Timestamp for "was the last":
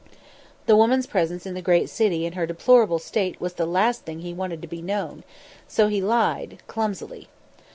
3.39-4.01